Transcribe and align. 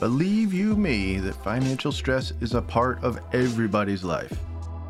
Believe 0.00 0.54
you 0.54 0.76
me 0.76 1.18
that 1.18 1.42
financial 1.42 1.92
stress 1.92 2.32
is 2.40 2.54
a 2.54 2.62
part 2.62 3.02
of 3.02 3.20
everybody's 3.32 4.04
life. 4.04 4.38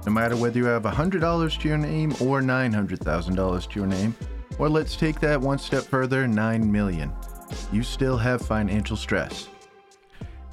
No 0.06 0.12
matter 0.12 0.36
whether 0.36 0.58
you 0.58 0.66
have 0.66 0.82
$100 0.82 1.60
to 1.60 1.68
your 1.68 1.78
name 1.78 2.12
or 2.20 2.42
$900,000 2.42 3.70
to 3.70 3.78
your 3.78 3.88
name, 3.88 4.14
or 4.58 4.68
let's 4.68 4.96
take 4.96 5.18
that 5.20 5.40
one 5.40 5.58
step 5.58 5.84
further, 5.84 6.28
9 6.28 6.70
million. 6.70 7.12
You 7.72 7.82
still 7.82 8.18
have 8.18 8.42
financial 8.42 8.96
stress. 8.96 9.48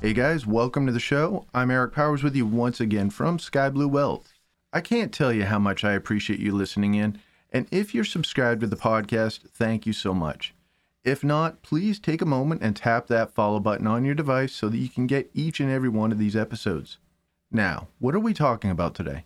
Hey 0.01 0.13
guys, 0.13 0.45
welcome 0.45 0.85
to 0.85 0.91
the 0.91 0.99
show. 0.99 1.45
I'm 1.53 1.71
Eric 1.71 1.93
Powers 1.93 2.23
with 2.23 2.35
you 2.35 2.45
once 2.45 2.79
again 2.79 3.09
from 3.09 3.39
Sky 3.39 3.69
Blue 3.69 3.87
Wealth. 3.87 4.33
I 4.71 4.81
can't 4.81 5.13
tell 5.13 5.33
you 5.33 5.43
how 5.45 5.59
much 5.59 5.83
I 5.83 5.93
appreciate 5.93 6.39
you 6.39 6.53
listening 6.53 6.95
in, 6.95 7.19
and 7.51 7.67
if 7.71 7.93
you're 7.93 8.03
subscribed 8.03 8.61
to 8.61 8.67
the 8.67 8.75
podcast, 8.75 9.49
thank 9.51 9.85
you 9.85 9.93
so 9.93 10.13
much. 10.13 10.54
If 11.05 11.23
not, 11.23 11.61
please 11.61 11.99
take 11.99 12.23
a 12.23 12.25
moment 12.25 12.63
and 12.63 12.75
tap 12.75 13.05
that 13.07 13.35
follow 13.35 13.59
button 13.59 13.85
on 13.85 14.03
your 14.03 14.15
device 14.15 14.53
so 14.53 14.69
that 14.69 14.79
you 14.79 14.89
can 14.89 15.05
get 15.05 15.29
each 15.35 15.59
and 15.59 15.69
every 15.69 15.87
one 15.87 16.11
of 16.11 16.17
these 16.17 16.35
episodes. 16.35 16.97
Now, 17.51 17.89
what 17.99 18.15
are 18.15 18.19
we 18.19 18.33
talking 18.33 18.71
about 18.71 18.95
today? 18.95 19.25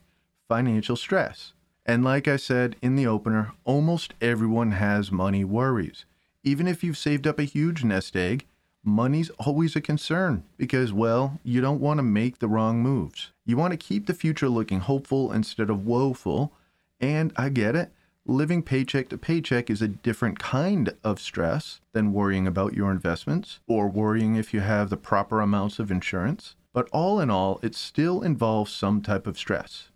Financial 0.50 0.98
stress. 0.98 1.54
And 1.86 2.04
like 2.04 2.28
I 2.28 2.36
said 2.36 2.76
in 2.82 2.98
the 2.98 3.08
opener, 3.08 3.54
almost 3.64 4.14
everyone 4.20 4.74
has 4.74 5.10
money 5.10 5.46
worries. 5.46 6.04
Even 6.44 6.68
if 6.68 6.84
you've 6.84 6.98
saved 6.98 7.26
up 7.26 7.40
a 7.40 7.44
huge 7.44 7.86
nest 7.86 8.14
egg, 8.18 8.46
money's 8.84 9.30
always 9.40 9.74
a 9.78 9.82
concern 9.82 10.44
because, 10.58 10.92
well, 10.92 11.40
you 11.44 11.62
don't 11.62 11.80
want 11.80 12.00
to 12.00 12.04
make 12.04 12.40
the 12.40 12.50
wrong 12.50 12.84
moves. 12.84 13.32
You 13.46 13.56
want 13.56 13.72
to 13.72 13.78
keep 13.78 14.06
the 14.06 14.14
future 14.14 14.50
looking 14.50 14.82
hopeful 14.82 15.32
instead 15.32 15.70
of 15.70 15.86
woeful. 15.86 16.52
And 17.00 17.32
I 17.38 17.48
get 17.48 17.78
it. 17.78 17.94
Living 18.30 18.62
paycheck 18.62 19.10
to 19.10 19.18
paycheck 19.18 19.72
is 19.72 19.82
a 19.82 19.88
different 19.88 20.38
kind 20.38 20.96
of 21.04 21.20
stress 21.20 21.82
than 21.94 22.14
worrying 22.14 22.46
about 22.46 22.76
your 22.76 22.92
investments 22.92 23.60
or 23.68 23.90
worrying 23.90 24.36
if 24.36 24.54
you 24.54 24.60
have 24.60 24.92
the 24.92 24.98
proper 24.98 25.42
amounts 25.42 25.80
of 25.80 25.90
insurance. 25.90 26.56
But 26.72 26.88
all 26.92 27.20
in 27.20 27.32
all, 27.32 27.60
it 27.64 27.74
still 27.74 28.22
involves 28.22 28.72
some 28.72 29.02
type 29.02 29.26
of 29.26 29.36
stress. 29.36 29.90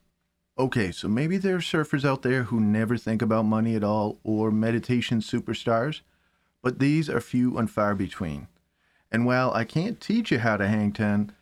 Okay, 0.57 0.91
so 0.91 1.07
maybe 1.07 1.38
there 1.38 1.57
are 1.57 1.59
surfers 1.59 2.03
out 2.03 2.23
there 2.23 2.45
who 2.45 2.59
never 2.59 2.97
think 2.97 3.22
about 3.22 3.45
money 3.45 3.75
at 3.75 3.83
all 3.83 4.17
or 4.23 4.50
meditation 4.50 5.19
superstars, 5.19 6.02
but 6.63 6.79
these 6.79 7.11
are 7.11 7.22
few 7.22 7.59
and 7.59 7.69
far 7.69 7.94
between. 7.94 8.47
And 9.11 9.27
while 9.27 9.53
I 9.53 9.63
can't 9.63 10.02
teach 10.02 10.31
you 10.31 10.39
how 10.39 10.57
to 10.57 10.67
hang 10.67 10.91
10, 10.91 11.33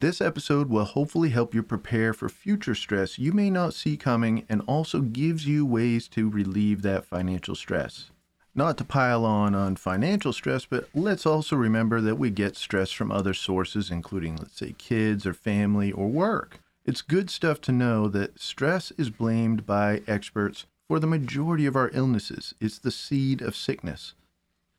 this 0.00 0.20
episode 0.20 0.70
will 0.70 0.84
hopefully 0.84 1.28
help 1.28 1.54
you 1.54 1.62
prepare 1.62 2.12
for 2.12 2.28
future 2.28 2.74
stress 2.74 3.18
you 3.18 3.32
may 3.32 3.50
not 3.50 3.74
see 3.74 3.96
coming 3.96 4.44
and 4.48 4.62
also 4.66 5.00
gives 5.00 5.46
you 5.46 5.64
ways 5.66 6.08
to 6.08 6.30
relieve 6.30 6.82
that 6.82 7.04
financial 7.04 7.54
stress. 7.54 8.10
Not 8.54 8.78
to 8.78 8.84
pile 8.84 9.24
on 9.24 9.54
on 9.54 9.76
financial 9.76 10.32
stress, 10.32 10.64
but 10.64 10.88
let's 10.94 11.26
also 11.26 11.54
remember 11.54 12.00
that 12.00 12.16
we 12.16 12.30
get 12.30 12.56
stress 12.56 12.90
from 12.90 13.12
other 13.12 13.34
sources, 13.34 13.90
including, 13.90 14.36
let's 14.36 14.58
say, 14.58 14.74
kids 14.76 15.24
or 15.24 15.34
family 15.34 15.92
or 15.92 16.08
work. 16.08 16.60
It's 16.84 17.02
good 17.02 17.30
stuff 17.30 17.60
to 17.62 17.72
know 17.72 18.08
that 18.08 18.40
stress 18.40 18.90
is 18.92 19.10
blamed 19.10 19.66
by 19.66 20.02
experts 20.08 20.66
for 20.88 20.98
the 20.98 21.06
majority 21.06 21.66
of 21.66 21.76
our 21.76 21.90
illnesses. 21.92 22.54
It's 22.58 22.78
the 22.78 22.90
seed 22.90 23.42
of 23.42 23.54
sickness. 23.54 24.14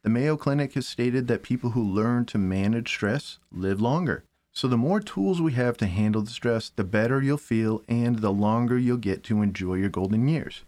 The 0.04 0.10
Mayo 0.10 0.36
Clinic 0.36 0.74
has 0.74 0.88
stated 0.88 1.28
that 1.28 1.44
people 1.44 1.70
who 1.70 1.84
learn 1.84 2.26
to 2.26 2.40
manage 2.40 2.90
stress 2.90 3.38
live 3.52 3.80
longer. 3.80 4.26
So, 4.54 4.68
the 4.68 4.78
more 4.78 5.00
tools 5.00 5.42
we 5.42 5.54
have 5.54 5.78
to 5.78 5.88
handle 5.88 6.22
the 6.22 6.30
stress, 6.30 6.70
the 6.70 6.84
better 6.84 7.22
you'll 7.22 7.38
feel 7.38 7.84
and 7.88 8.20
the 8.20 8.34
longer 8.34 8.78
you'll 8.78 8.98
get 8.98 9.24
to 9.26 9.42
enjoy 9.42 9.76
your 9.76 9.90
golden 9.90 10.28
years. 10.28 10.64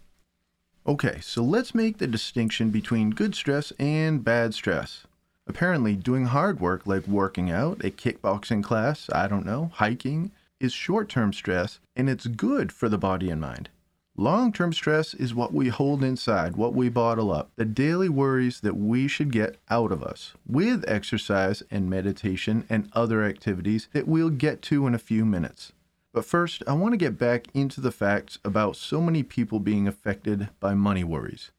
Okay, 0.86 1.18
so 1.20 1.42
let's 1.42 1.74
make 1.74 1.98
the 1.98 2.06
distinction 2.06 2.70
between 2.70 3.10
good 3.10 3.34
stress 3.34 3.72
and 3.78 4.24
bad 4.24 4.54
stress. 4.54 5.06
Apparently, 5.46 5.96
doing 5.96 6.26
hard 6.26 6.60
work 6.60 6.86
like 6.86 7.06
working 7.06 7.50
out, 7.50 7.84
a 7.84 7.90
kickboxing 7.90 8.62
class, 8.62 9.10
I 9.12 9.28
don't 9.28 9.44
know, 9.44 9.70
hiking, 9.74 10.30
is 10.60 10.72
short 10.72 11.08
term 11.08 11.32
stress 11.32 11.78
and 11.94 12.08
it's 12.08 12.26
good 12.26 12.72
for 12.72 12.88
the 12.88 12.98
body 12.98 13.30
and 13.30 13.40
mind. 13.40 13.68
Long 14.16 14.52
term 14.52 14.72
stress 14.72 15.12
is 15.12 15.34
what 15.34 15.52
we 15.52 15.70
hold 15.70 16.04
inside, 16.04 16.54
what 16.54 16.72
we 16.72 16.88
bottle 16.88 17.32
up, 17.32 17.50
the 17.56 17.64
daily 17.64 18.08
worries 18.08 18.60
that 18.60 18.76
we 18.76 19.08
should 19.08 19.32
get 19.32 19.56
out 19.68 19.90
of 19.90 20.04
us 20.04 20.34
with 20.46 20.84
exercise 20.86 21.64
and 21.68 21.90
meditation 21.90 22.64
and 22.70 22.88
other 22.92 23.24
activities 23.24 23.88
that 23.92 24.06
we'll 24.06 24.30
get 24.30 24.62
to 24.62 24.86
in 24.86 24.94
a 24.94 25.00
few 25.00 25.24
minutes. 25.24 25.72
But 26.12 26.24
first, 26.24 26.62
I 26.68 26.74
want 26.74 26.92
to 26.92 26.96
get 26.96 27.18
back 27.18 27.48
into 27.54 27.80
the 27.80 27.90
facts 27.90 28.38
about 28.44 28.76
so 28.76 29.00
many 29.00 29.24
people 29.24 29.58
being 29.58 29.88
affected 29.88 30.48
by 30.60 30.74
money 30.74 31.02
worries. 31.02 31.50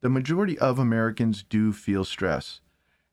The 0.00 0.08
majority 0.08 0.56
of 0.60 0.78
Americans 0.78 1.42
do 1.42 1.72
feel 1.72 2.04
stress. 2.04 2.60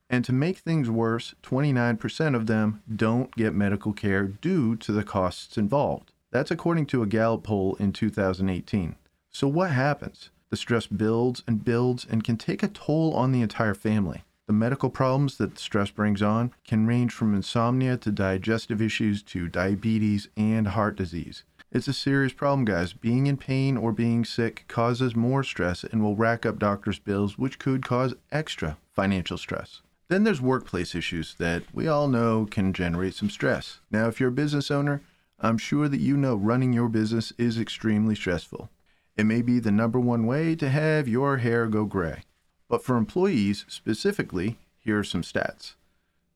And 0.08 0.24
to 0.24 0.32
make 0.32 0.60
things 0.60 0.88
worse, 0.88 1.34
29% 1.42 2.36
of 2.36 2.46
them 2.46 2.84
don't 2.96 3.36
get 3.36 3.56
medical 3.56 3.92
care 3.92 4.26
due 4.26 4.76
to 4.76 4.92
the 4.92 5.04
costs 5.04 5.58
involved. 5.58 6.12
That's 6.32 6.52
according 6.52 6.88
to 6.88 7.02
a 7.02 7.08
Gallup 7.08 7.44
poll 7.44 7.76
in 7.80 7.94
2018. 7.94 8.96
So, 9.30 9.48
what 9.48 9.72
happens? 9.72 10.30
The 10.50 10.58
stress 10.58 10.88
builds 10.88 11.44
and 11.48 11.64
builds 11.64 12.06
and 12.10 12.24
can 12.24 12.38
take 12.38 12.64
a 12.64 12.68
toll 12.68 13.14
on 13.14 13.32
the 13.32 13.42
entire 13.42 13.74
family. 13.74 14.24
The 14.48 14.54
medical 14.54 14.90
problems 14.90 15.38
that 15.38 15.60
stress 15.60 15.90
brings 15.90 16.22
on 16.22 16.54
can 16.66 16.88
range 16.88 17.12
from 17.12 17.36
insomnia 17.36 17.98
to 17.98 18.12
digestive 18.12 18.82
issues 18.82 19.22
to 19.24 19.50
diabetes 19.50 20.30
and 20.38 20.70
heart 20.70 20.96
disease. 20.96 21.44
It's 21.70 21.90
a 21.90 21.94
serious 21.94 22.32
problem, 22.32 22.64
guys. 22.64 22.94
Being 22.94 23.28
in 23.28 23.36
pain 23.36 23.76
or 23.76 23.92
being 23.92 24.24
sick 24.24 24.64
causes 24.70 25.18
more 25.18 25.44
stress 25.44 25.84
and 25.84 26.02
will 26.02 26.16
rack 26.16 26.46
up 26.46 26.60
doctors' 26.60 26.98
bills, 26.98 27.38
which 27.38 27.60
could 27.60 27.86
cause 27.86 28.16
extra 28.32 28.78
financial 28.94 29.38
stress. 29.38 29.82
Then 30.08 30.24
there's 30.24 30.40
workplace 30.40 30.96
issues 30.96 31.36
that 31.40 31.64
we 31.74 31.90
all 31.90 32.08
know 32.08 32.48
can 32.50 32.72
generate 32.72 33.16
some 33.16 33.30
stress. 33.30 33.82
Now, 33.92 34.08
if 34.08 34.22
you're 34.22 34.30
a 34.30 34.32
business 34.32 34.72
owner, 34.72 35.02
I'm 35.40 35.58
sure 35.58 35.88
that 35.88 36.00
you 36.00 36.18
know 36.18 36.36
running 36.36 36.74
your 36.74 36.90
business 36.90 37.32
is 37.38 37.60
extremely 37.60 38.16
stressful. 38.16 38.70
It 39.16 39.26
may 39.26 39.42
be 39.42 39.60
the 39.60 39.72
number 39.72 40.00
one 40.00 40.26
way 40.26 40.56
to 40.56 40.70
have 40.70 41.08
your 41.08 41.38
hair 41.38 41.68
go 41.68 41.86
gray. 41.86 42.24
But 42.68 42.84
for 42.84 42.98
employees 42.98 43.66
specifically, 43.68 44.58
here 44.80 45.00
are 45.00 45.04
some 45.04 45.22
stats 45.22 45.74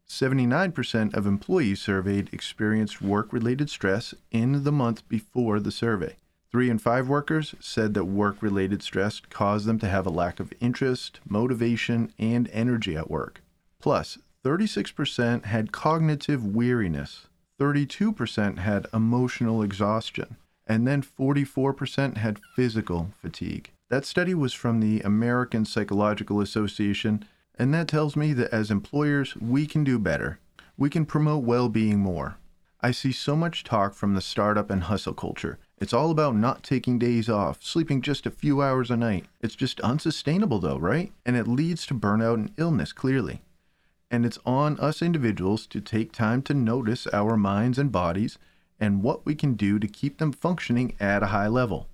79% 0.08 1.14
of 1.16 1.26
employees 1.26 1.82
surveyed 1.82 2.30
experienced 2.34 3.02
work 3.02 3.32
related 3.32 3.70
stress 3.70 4.14
in 4.30 4.66
the 4.66 4.72
month 4.72 5.08
before 5.08 5.60
the 5.60 5.72
survey. 5.72 6.18
Three 6.52 6.70
in 6.70 6.80
five 6.80 7.08
workers 7.08 7.56
said 7.62 7.94
that 7.94 8.04
work 8.04 8.42
related 8.42 8.84
stress 8.84 9.22
caused 9.22 9.66
them 9.66 9.80
to 9.80 9.88
have 9.88 10.06
a 10.06 10.10
lack 10.12 10.42
of 10.42 10.52
interest, 10.60 11.22
motivation, 11.28 12.12
and 12.20 12.50
energy 12.52 12.98
at 12.98 13.10
work. 13.10 13.42
Plus, 13.80 14.18
36% 14.44 15.46
had 15.46 15.72
cognitive 15.72 16.46
weariness, 16.46 17.28
32% 17.62 18.58
had 18.58 18.88
emotional 18.92 19.62
exhaustion, 19.62 20.36
and 20.66 20.88
then 20.88 21.04
44% 21.04 22.18
had 22.18 22.40
physical 22.56 23.12
fatigue. 23.22 23.70
That 23.90 24.04
study 24.04 24.34
was 24.34 24.52
from 24.52 24.80
the 24.80 25.02
American 25.02 25.66
Psychological 25.66 26.42
Association, 26.42 27.24
and 27.60 27.72
that 27.72 27.88
tells 27.88 28.16
me 28.16 28.34
that 28.34 28.52
as 28.52 28.72
employers, 28.72 29.36
we 29.36 29.68
can 29.68 29.84
do 29.84 30.00
better. 30.00 30.40
We 30.76 30.90
can 30.90 31.06
promote 31.06 31.44
well 31.44 31.70
being 31.70 32.00
more. 32.00 32.38
I 32.82 32.90
see 32.90 33.12
so 33.12 33.36
much 33.36 33.64
talk 33.64 33.94
from 33.94 34.16
the 34.16 34.22
startup 34.22 34.72
and 34.72 34.82
hustle 34.82 35.14
culture. 35.14 35.60
It's 35.78 35.94
all 35.94 36.10
about 36.10 36.36
not 36.36 36.64
taking 36.64 36.98
days 36.98 37.30
off, 37.30 37.62
sleeping 37.62 38.02
just 38.02 38.26
a 38.26 38.32
few 38.32 38.64
hours 38.64 38.90
a 38.90 38.98
night. 38.98 39.26
It's 39.40 39.56
just 39.56 39.80
unsustainable, 39.82 40.62
though, 40.62 40.80
right? 40.80 41.12
And 41.28 41.36
it 41.36 41.48
leads 41.48 41.86
to 41.88 41.94
burnout 41.94 42.36
and 42.36 42.52
illness, 42.58 42.92
clearly 42.92 43.42
and 44.12 44.26
it's 44.26 44.38
on 44.46 44.80
us 44.80 45.02
individuals 45.02 45.66
to 45.68 45.82
take 45.82 46.12
time 46.12 46.42
to 46.44 46.54
notice 46.54 47.08
our 47.08 47.38
minds 47.38 47.80
and 47.80 47.92
bodies 47.92 48.38
and 48.80 49.02
what 49.02 49.26
we 49.26 49.34
can 49.34 49.54
do 49.54 49.80
to 49.80 49.88
keep 49.88 50.18
them 50.18 50.32
functioning 50.32 50.94
at 51.00 51.24
a 51.24 51.28
high 51.28 51.48
level. 51.48 51.88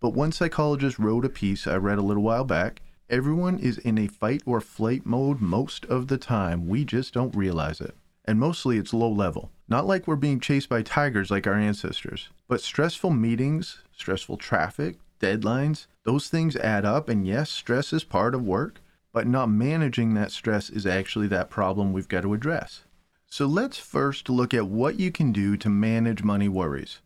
But 0.00 0.14
one 0.14 0.32
psychologist 0.32 0.98
wrote 0.98 1.24
a 1.24 1.28
piece 1.28 1.66
I 1.66 1.76
read 1.76 1.98
a 1.98 2.02
little 2.02 2.22
while 2.22 2.44
back 2.44 2.80
everyone 3.10 3.58
is 3.58 3.78
in 3.78 3.98
a 3.98 4.06
fight 4.06 4.42
or 4.46 4.60
flight 4.60 5.04
mode 5.04 5.40
most 5.40 5.84
of 5.86 6.08
the 6.08 6.18
time, 6.18 6.66
we 6.66 6.84
just 6.84 7.12
don't 7.12 7.36
realize 7.36 7.80
it. 7.80 7.94
And 8.24 8.40
mostly 8.40 8.78
it's 8.78 8.94
low 8.94 9.10
level. 9.10 9.50
Not 9.68 9.86
like 9.86 10.06
we're 10.06 10.16
being 10.16 10.40
chased 10.40 10.68
by 10.68 10.82
tigers 10.82 11.30
like 11.30 11.46
our 11.46 11.54
ancestors, 11.54 12.30
but 12.48 12.62
stressful 12.62 13.10
meetings, 13.10 13.82
stressful 13.92 14.38
traffic, 14.38 14.96
deadlines, 15.20 15.86
those 16.04 16.28
things 16.28 16.56
add 16.56 16.84
up, 16.84 17.08
and 17.08 17.26
yes, 17.26 17.50
stress 17.50 17.92
is 17.92 18.04
part 18.04 18.34
of 18.34 18.42
work 18.42 18.80
but 19.14 19.28
not 19.28 19.48
managing 19.48 20.12
that 20.12 20.32
stress 20.32 20.68
is 20.68 20.84
actually 20.84 21.28
that 21.28 21.48
problem 21.48 21.92
we've 21.92 22.08
got 22.08 22.22
to 22.22 22.34
address. 22.34 22.82
So 23.28 23.46
let's 23.46 23.78
first 23.78 24.28
look 24.28 24.52
at 24.52 24.66
what 24.66 24.98
you 24.98 25.12
can 25.12 25.30
do 25.30 25.56
to 25.56 25.68
manage 25.68 26.24
money 26.24 26.48
worries. 26.48 27.00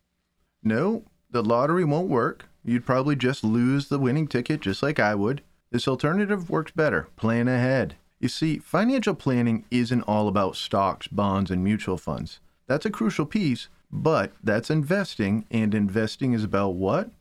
No, 0.63 1.03
the 1.29 1.43
lottery 1.43 1.85
won't 1.85 2.09
work. 2.09 2.47
You'd 2.65 2.85
probably 2.85 3.15
just 3.15 3.43
lose 3.43 3.87
the 3.87 3.99
winning 3.99 4.27
ticket 4.27 4.59
just 4.59 4.81
like 4.81 4.99
I 4.99 5.13
would. 5.13 5.43
This 5.71 5.87
alternative 5.87 6.49
works 6.49 6.71
better. 6.71 7.07
Plan 7.15 7.47
ahead. 7.47 7.95
You 8.19 8.27
see, 8.27 8.57
financial 8.57 9.13
planning 9.13 9.65
isn't 9.69 10.01
all 10.01 10.27
about 10.27 10.55
stocks, 10.55 11.07
bonds, 11.07 11.51
and 11.51 11.63
mutual 11.63 11.97
funds. 11.97 12.39
That's 12.67 12.87
a 12.87 12.91
crucial 12.91 13.27
piece, 13.27 13.67
but 13.91 14.33
that's 14.43 14.71
investing, 14.71 15.45
and 15.51 15.75
investing 15.75 16.33
is 16.33 16.43
about 16.43 16.73
what? 16.73 17.11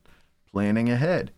Planning 0.50 0.88
ahead. 0.90 1.31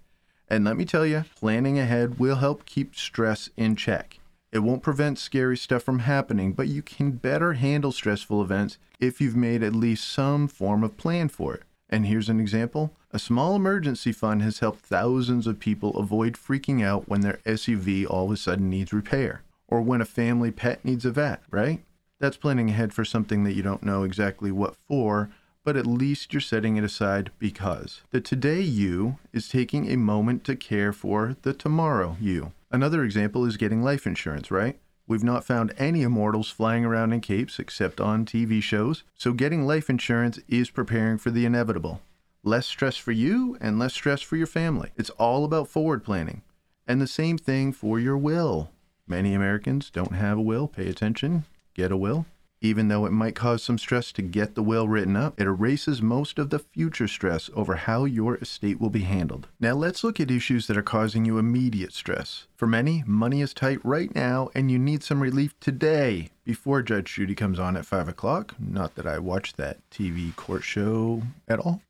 And 0.51 0.65
let 0.65 0.77
me 0.77 0.85
tell 0.85 1.07
you, 1.07 1.25
planning 1.37 1.79
ahead 1.79 2.19
will 2.19 2.37
help 2.37 2.67
keep 2.67 2.97
stress 2.97 3.49
in 3.57 3.77
check. 3.77 4.19
It 4.51 4.59
won't 4.59 4.83
prevent 4.83 5.21
scary 5.21 5.57
stuff 5.57 5.85
from 5.85 6.01
happening, 6.01 6.53
but 6.55 6.67
you 6.67 6.83
can 6.83 7.13
better 7.13 7.53
handle 7.53 7.93
stressful 7.93 8.43
events 8.43 8.77
if 8.99 9.21
you've 9.21 9.37
made 9.37 9.63
at 9.63 9.77
least 9.77 10.09
some 10.09 10.49
form 10.49 10.83
of 10.83 10.97
plan 10.97 11.29
for 11.29 11.55
it. 11.55 11.63
And 11.89 12.07
here's 12.07 12.29
an 12.29 12.41
example 12.41 12.93
a 13.13 13.19
small 13.19 13.55
emergency 13.55 14.13
fund 14.13 14.43
has 14.43 14.59
helped 14.59 14.81
thousands 14.81 15.47
of 15.47 15.61
people 15.61 15.97
avoid 15.97 16.35
freaking 16.35 16.85
out 16.85 17.09
when 17.09 17.21
their 17.21 17.39
SUV 17.45 18.07
all 18.09 18.27
of 18.27 18.33
a 18.33 18.37
sudden 18.37 18.69
needs 18.69 18.93
repair, 18.93 19.43
or 19.69 19.81
when 19.81 20.01
a 20.01 20.05
family 20.05 20.51
pet 20.51 20.85
needs 20.85 21.05
a 21.05 21.11
vet, 21.13 21.43
right? 21.51 21.83
That's 22.19 22.37
planning 22.37 22.71
ahead 22.71 22.93
for 22.93 23.05
something 23.05 23.45
that 23.45 23.55
you 23.55 23.63
don't 23.63 23.83
know 23.83 24.03
exactly 24.03 24.53
what 24.53 24.77
for, 24.77 25.31
but 25.65 25.77
at 25.77 25.87
least 25.87 26.33
you're 26.33 26.41
setting 26.41 26.77
it 26.77 26.85
aside 26.85 27.31
because. 27.39 28.03
The 28.11 28.21
today 28.21 28.61
you 28.61 29.19
is 29.33 29.49
taking 29.49 29.91
a 29.91 29.97
moment 29.97 30.45
to 30.45 30.57
care 30.57 30.93
for 30.93 31.37
the 31.43 31.53
tomorrow 31.53 32.17
you. 32.21 32.53
Another 32.71 33.05
example 33.05 33.45
is 33.45 33.57
getting 33.57 33.83
life 33.83 34.07
insurance, 34.07 34.51
right? 34.51 34.79
We've 35.07 35.25
not 35.25 35.45
found 35.45 35.75
any 35.77 36.03
immortals 36.03 36.51
flying 36.51 36.85
around 36.85 37.13
in 37.13 37.21
capes 37.21 37.59
except 37.59 38.01
on 38.01 38.25
TV 38.25 38.63
shows, 38.63 39.03
so 39.17 39.33
getting 39.33 39.67
life 39.67 39.91
insurance 39.91 40.39
is 40.49 40.71
preparing 40.71 41.19
for 41.19 41.31
the 41.31 41.45
inevitable. 41.45 42.01
Less 42.45 42.67
stress 42.67 42.97
for 42.97 43.13
you 43.13 43.59
and 43.61 43.79
less 43.79 43.93
stress 43.93 44.23
for 44.23 44.37
your 44.37 44.47
family. 44.47 44.91
It's 44.97 45.11
all 45.11 45.45
about 45.45 45.69
forward 45.69 46.05
planning. 46.05 46.43
And 46.87 47.01
the 47.01 47.07
same 47.07 47.39
thing 47.39 47.73
for 47.73 47.99
your 47.99 48.17
will. 48.17 48.71
Many 49.07 49.35
Americans 49.35 49.91
don't 49.91 50.15
have 50.15 50.39
a 50.39 50.43
will. 50.43 50.69
Pay 50.69 50.89
attention. 50.89 51.45
Get 51.75 51.93
a 51.93 51.97
will. 51.97 52.27
Even 52.63 52.89
though 52.89 53.07
it 53.07 53.13
might 53.13 53.35
cause 53.35 53.63
some 53.63 53.79
stress 53.79 54.13
to 54.13 54.21
get 54.21 54.55
the 54.55 54.63
will 54.63 54.87
written 54.87 55.17
up, 55.17 55.41
it 55.41 55.47
erases 55.47 56.03
most 56.03 56.39
of 56.39 56.51
the 56.51 56.59
future 56.59 57.09
stress 57.09 57.49
over 57.55 57.77
how 57.77 58.05
your 58.05 58.37
estate 58.37 58.79
will 58.79 58.91
be 58.91 59.01
handled. 59.01 59.49
Now 59.59 59.73
let's 59.73 60.05
look 60.05 60.21
at 60.21 60.31
issues 60.31 60.67
that 60.67 60.77
are 60.77 60.83
causing 60.83 61.25
you 61.25 61.39
immediate 61.39 61.95
stress. 61.95 62.47
For 62.57 62.67
many, 62.67 63.03
money 63.07 63.41
is 63.41 63.55
tight 63.55 63.79
right 63.83 64.15
now 64.15 64.51
and 64.55 64.71
you 64.71 64.79
need 64.79 65.03
some 65.03 65.23
relief 65.23 65.59
today 65.59 66.29
before 66.45 66.83
Judge 66.83 67.15
Judy 67.15 67.35
comes 67.35 67.59
on 67.59 67.79
at 67.79 67.87
5 67.87 68.09
o'clock. 68.09 68.55
Not 68.59 68.95
that 68.97 69.07
I 69.07 69.19
watch 69.19 69.55
that 69.55 69.79
TV 69.91 70.37
court 70.37 70.63
show 70.63 71.23
at 71.49 71.61
all. 71.61 71.81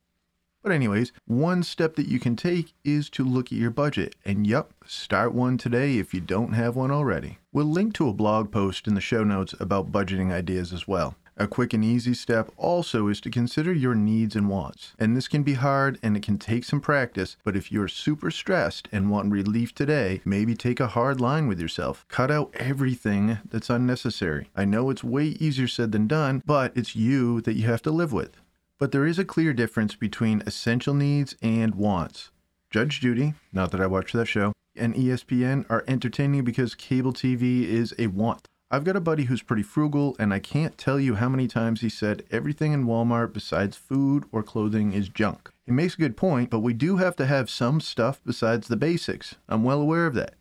But, 0.63 0.71
anyways, 0.71 1.11
one 1.25 1.63
step 1.63 1.95
that 1.95 2.07
you 2.07 2.19
can 2.19 2.35
take 2.35 2.73
is 2.83 3.09
to 3.11 3.23
look 3.23 3.47
at 3.47 3.57
your 3.57 3.71
budget. 3.71 4.15
And 4.23 4.45
yep, 4.45 4.73
start 4.85 5.33
one 5.33 5.57
today 5.57 5.97
if 5.97 6.13
you 6.13 6.21
don't 6.21 6.53
have 6.53 6.75
one 6.75 6.91
already. 6.91 7.39
We'll 7.51 7.65
link 7.65 7.93
to 7.95 8.07
a 8.07 8.13
blog 8.13 8.51
post 8.51 8.87
in 8.87 8.93
the 8.93 9.01
show 9.01 9.23
notes 9.23 9.55
about 9.59 9.91
budgeting 9.91 10.31
ideas 10.31 10.71
as 10.71 10.87
well. 10.87 11.15
A 11.37 11.47
quick 11.47 11.73
and 11.73 11.83
easy 11.83 12.13
step 12.13 12.51
also 12.57 13.07
is 13.07 13.19
to 13.21 13.31
consider 13.31 13.73
your 13.73 13.95
needs 13.95 14.35
and 14.35 14.49
wants. 14.49 14.93
And 14.99 15.15
this 15.17 15.27
can 15.27 15.41
be 15.41 15.53
hard 15.53 15.97
and 16.03 16.15
it 16.15 16.21
can 16.21 16.37
take 16.37 16.65
some 16.65 16.81
practice, 16.81 17.37
but 17.43 17.55
if 17.55 17.71
you're 17.71 17.87
super 17.87 18.29
stressed 18.29 18.87
and 18.91 19.09
want 19.09 19.31
relief 19.31 19.73
today, 19.73 20.21
maybe 20.25 20.53
take 20.53 20.79
a 20.79 20.87
hard 20.87 21.19
line 21.19 21.47
with 21.47 21.59
yourself. 21.59 22.05
Cut 22.09 22.29
out 22.29 22.53
everything 22.55 23.39
that's 23.49 23.69
unnecessary. 23.69 24.49
I 24.55 24.65
know 24.65 24.89
it's 24.89 25.03
way 25.03 25.25
easier 25.39 25.67
said 25.67 25.93
than 25.93 26.05
done, 26.05 26.43
but 26.45 26.73
it's 26.75 26.95
you 26.95 27.41
that 27.41 27.55
you 27.55 27.65
have 27.65 27.81
to 27.83 27.91
live 27.91 28.13
with. 28.13 28.37
But 28.81 28.91
there 28.91 29.05
is 29.05 29.19
a 29.19 29.25
clear 29.25 29.53
difference 29.53 29.93
between 29.93 30.41
essential 30.47 30.95
needs 30.95 31.35
and 31.39 31.75
wants. 31.75 32.31
Judge 32.71 32.99
Judy, 32.99 33.35
not 33.53 33.69
that 33.69 33.79
I 33.79 33.85
watch 33.85 34.11
that 34.13 34.25
show, 34.25 34.53
and 34.75 34.95
ESPN 34.95 35.67
are 35.69 35.83
entertaining 35.87 36.43
because 36.43 36.73
cable 36.73 37.13
TV 37.13 37.61
is 37.61 37.93
a 37.99 38.07
want. 38.07 38.47
I've 38.71 38.83
got 38.83 38.95
a 38.95 38.99
buddy 38.99 39.25
who's 39.25 39.43
pretty 39.43 39.61
frugal, 39.61 40.15
and 40.17 40.33
I 40.33 40.39
can't 40.39 40.79
tell 40.79 40.99
you 40.99 41.13
how 41.13 41.29
many 41.29 41.47
times 41.47 41.81
he 41.81 41.89
said 41.89 42.23
everything 42.31 42.73
in 42.73 42.87
Walmart 42.87 43.33
besides 43.33 43.77
food 43.77 44.23
or 44.31 44.41
clothing 44.41 44.93
is 44.93 45.09
junk. 45.09 45.51
He 45.63 45.71
makes 45.71 45.93
a 45.93 45.99
good 45.99 46.17
point, 46.17 46.49
but 46.49 46.61
we 46.61 46.73
do 46.73 46.97
have 46.97 47.15
to 47.17 47.27
have 47.27 47.51
some 47.51 47.81
stuff 47.81 48.19
besides 48.25 48.67
the 48.67 48.77
basics. 48.77 49.35
I'm 49.47 49.63
well 49.63 49.79
aware 49.79 50.07
of 50.07 50.15
that. 50.15 50.33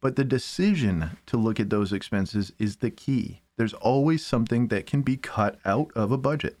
But 0.00 0.14
the 0.14 0.22
decision 0.22 1.18
to 1.26 1.36
look 1.36 1.58
at 1.58 1.70
those 1.70 1.92
expenses 1.92 2.52
is 2.60 2.76
the 2.76 2.92
key. 2.92 3.42
There's 3.56 3.74
always 3.74 4.24
something 4.24 4.68
that 4.68 4.86
can 4.86 5.02
be 5.02 5.16
cut 5.16 5.58
out 5.64 5.90
of 5.96 6.12
a 6.12 6.16
budget. 6.16 6.58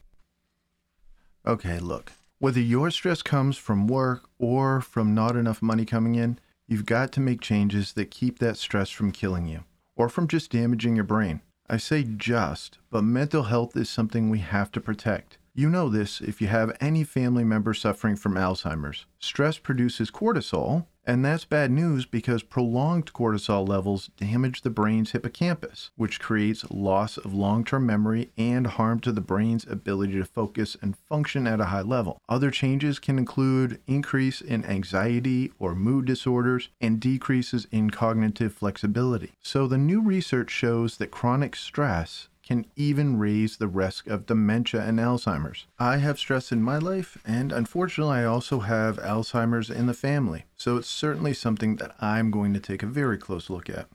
Okay, 1.44 1.80
look, 1.80 2.12
whether 2.38 2.60
your 2.60 2.90
stress 2.92 3.20
comes 3.20 3.56
from 3.56 3.88
work 3.88 4.28
or 4.38 4.80
from 4.80 5.12
not 5.12 5.36
enough 5.36 5.60
money 5.60 5.84
coming 5.84 6.14
in, 6.14 6.38
you've 6.68 6.86
got 6.86 7.10
to 7.12 7.20
make 7.20 7.40
changes 7.40 7.94
that 7.94 8.12
keep 8.12 8.38
that 8.38 8.56
stress 8.56 8.90
from 8.90 9.10
killing 9.10 9.46
you 9.46 9.64
or 9.96 10.08
from 10.08 10.28
just 10.28 10.52
damaging 10.52 10.94
your 10.94 11.04
brain. 11.04 11.40
I 11.68 11.78
say 11.78 12.04
just, 12.04 12.78
but 12.90 13.02
mental 13.02 13.44
health 13.44 13.76
is 13.76 13.90
something 13.90 14.30
we 14.30 14.38
have 14.38 14.70
to 14.72 14.80
protect. 14.80 15.38
You 15.52 15.68
know 15.68 15.88
this 15.88 16.20
if 16.20 16.40
you 16.40 16.46
have 16.46 16.76
any 16.80 17.02
family 17.02 17.44
member 17.44 17.74
suffering 17.74 18.14
from 18.14 18.34
Alzheimer's. 18.34 19.06
Stress 19.18 19.58
produces 19.58 20.12
cortisol, 20.12 20.86
and 21.04 21.24
that's 21.24 21.44
bad 21.44 21.70
news 21.70 22.06
because 22.06 22.42
prolonged 22.42 23.12
cortisol 23.12 23.66
levels 23.66 24.10
damage 24.16 24.62
the 24.62 24.70
brain's 24.70 25.10
hippocampus, 25.10 25.90
which 25.96 26.20
creates 26.20 26.70
loss 26.70 27.16
of 27.16 27.34
long 27.34 27.64
term 27.64 27.86
memory 27.86 28.30
and 28.36 28.66
harm 28.66 29.00
to 29.00 29.12
the 29.12 29.20
brain's 29.20 29.66
ability 29.66 30.14
to 30.14 30.24
focus 30.24 30.76
and 30.80 30.96
function 30.96 31.46
at 31.46 31.60
a 31.60 31.66
high 31.66 31.82
level. 31.82 32.18
Other 32.28 32.50
changes 32.50 32.98
can 32.98 33.18
include 33.18 33.80
increase 33.86 34.40
in 34.40 34.64
anxiety 34.64 35.52
or 35.58 35.74
mood 35.74 36.04
disorders 36.04 36.68
and 36.80 37.00
decreases 37.00 37.66
in 37.70 37.90
cognitive 37.90 38.52
flexibility. 38.52 39.32
So, 39.42 39.66
the 39.66 39.78
new 39.78 40.00
research 40.00 40.50
shows 40.50 40.98
that 40.98 41.10
chronic 41.10 41.56
stress 41.56 42.28
can 42.42 42.66
even 42.76 43.18
raise 43.18 43.56
the 43.56 43.68
risk 43.68 44.06
of 44.06 44.26
dementia 44.26 44.82
and 44.82 44.98
Alzheimer's. 44.98 45.66
I 45.78 45.98
have 45.98 46.18
stress 46.18 46.50
in 46.50 46.62
my 46.62 46.78
life, 46.78 47.18
and 47.24 47.52
unfortunately, 47.52 48.18
I 48.18 48.24
also 48.24 48.60
have 48.60 48.98
Alzheimer's 48.98 49.70
in 49.70 49.86
the 49.86 49.94
family, 49.94 50.44
so 50.56 50.76
it's 50.76 50.88
certainly 50.88 51.34
something 51.34 51.76
that 51.76 51.94
I'm 52.00 52.30
going 52.30 52.52
to 52.54 52.60
take 52.60 52.82
a 52.82 52.86
very 52.86 53.18
close 53.18 53.48
look 53.48 53.70
at. 53.70 53.88